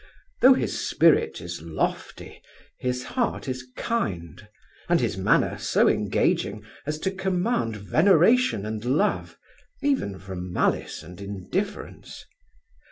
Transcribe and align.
Tho' 0.41 0.55
his 0.55 0.79
spirit 0.83 1.39
is 1.41 1.61
lofty, 1.61 2.41
his 2.79 3.03
heart 3.03 3.47
is 3.47 3.67
kind; 3.77 4.47
and 4.89 4.99
his 4.99 5.15
manner 5.15 5.59
so 5.59 5.87
engaging, 5.87 6.63
as 6.87 6.97
to 7.01 7.11
command 7.11 7.75
veneration 7.75 8.65
and 8.65 8.83
love, 8.83 9.37
even 9.83 10.17
from 10.17 10.51
malice 10.51 11.03
and 11.03 11.21
indifference. 11.21 12.25